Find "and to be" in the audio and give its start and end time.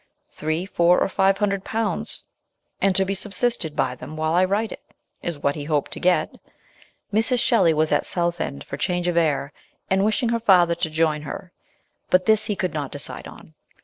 2.81-3.13